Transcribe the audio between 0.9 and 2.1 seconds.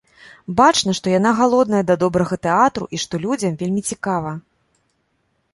што яна галодная да